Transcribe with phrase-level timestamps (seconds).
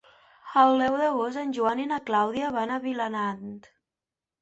[0.61, 3.49] El deu d'agost en Joan i na Clàudia van a Vilanant.